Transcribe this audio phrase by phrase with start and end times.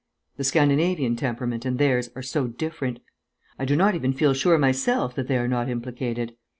[0.37, 3.01] The Scandinavian temperament and theirs are so different.
[3.59, 6.35] I do not even feel sure myself that they are not implicated.